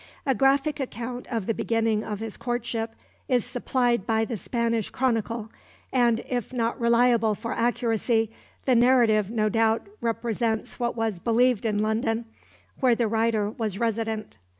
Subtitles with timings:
[0.25, 2.95] A graphic account of the beginning of his courtship
[3.29, 5.51] is supplied by the Spanish chronicle,
[5.93, 8.31] and, if not reliable for accuracy,
[8.65, 12.25] the narrative no doubt represents what was believed in London,
[12.79, 14.37] where the writer was resident.